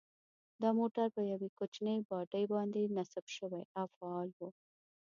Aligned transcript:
دا 0.61 0.69
موټر 0.79 1.07
په 1.15 1.21
یوې 1.31 1.49
کوچنۍ 1.57 1.97
باډۍ 2.09 2.45
باندې 2.53 2.81
نصب 2.97 3.25
شوی 3.35 3.63
او 3.79 3.85
فعال 3.95 4.29
و. 4.37 4.39